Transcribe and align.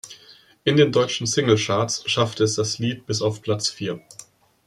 In 0.63 0.77
den 0.77 0.91
deutschen 0.91 1.27
Singlecharts 1.27 2.09
schaffte 2.09 2.43
es 2.43 2.55
das 2.55 2.79
Lied 2.79 3.05
bis 3.05 3.21
auf 3.21 3.43
Platz 3.43 3.69
vier. 3.69 4.01